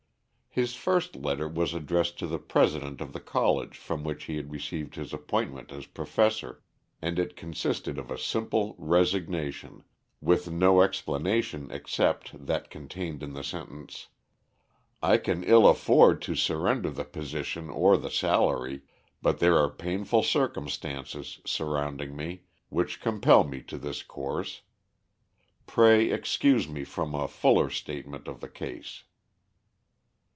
His 0.53 0.75
first 0.75 1.15
letter 1.15 1.47
was 1.47 1.73
addressed 1.73 2.19
to 2.19 2.27
the 2.27 2.37
president 2.37 2.99
of 2.99 3.13
the 3.13 3.21
college 3.21 3.77
from 3.77 4.03
which 4.03 4.25
he 4.25 4.35
had 4.35 4.51
received 4.51 4.95
his 4.95 5.13
appointment 5.13 5.71
as 5.71 5.85
professor, 5.85 6.61
and 7.01 7.17
it 7.17 7.37
consisted 7.37 7.97
of 7.97 8.11
a 8.11 8.17
simple 8.17 8.75
resignation, 8.77 9.81
with 10.19 10.51
no 10.51 10.81
explanation 10.81 11.69
except 11.71 12.47
that 12.47 12.69
contained 12.69 13.23
in 13.23 13.31
the 13.31 13.45
sentence: 13.45 14.09
"I 15.01 15.15
can 15.19 15.41
ill 15.45 15.65
afford 15.65 16.21
to 16.23 16.35
surrender 16.35 16.89
the 16.89 17.05
position 17.05 17.69
or 17.69 17.95
the 17.95 18.11
salary, 18.11 18.81
but 19.21 19.39
there 19.39 19.57
are 19.57 19.69
painful 19.69 20.21
circumstances 20.21 21.39
surrounding 21.45 22.13
me, 22.13 22.41
which 22.67 22.99
compel 22.99 23.45
me 23.45 23.61
to 23.61 23.77
this 23.77 24.03
course. 24.03 24.63
Pray 25.65 26.11
excuse 26.11 26.67
me 26.67 26.83
from 26.83 27.15
a 27.15 27.29
fuller 27.29 27.69
statement 27.69 28.27
of 28.27 28.41
the 28.41 28.49
case." 28.49 29.05